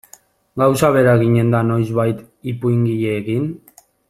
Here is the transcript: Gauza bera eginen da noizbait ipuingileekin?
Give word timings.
Gauza 0.61 0.89
bera 0.95 1.13
eginen 1.19 1.53
da 1.57 1.61
noizbait 1.67 2.25
ipuingileekin? 2.53 3.49